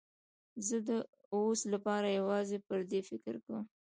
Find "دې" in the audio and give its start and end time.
2.91-3.01